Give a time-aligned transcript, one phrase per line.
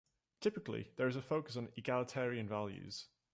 [0.39, 3.05] Typically, there is a focus on egalitarian values.